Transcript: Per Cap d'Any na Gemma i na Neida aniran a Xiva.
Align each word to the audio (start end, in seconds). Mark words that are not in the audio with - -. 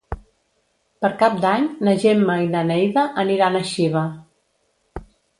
Per 1.05 1.09
Cap 1.17 1.35
d'Any 1.43 1.67
na 1.87 1.91
Gemma 2.03 2.37
i 2.45 2.47
na 2.53 2.63
Neida 2.69 3.03
aniran 3.25 3.57
a 3.57 3.61
Xiva. 3.73 4.03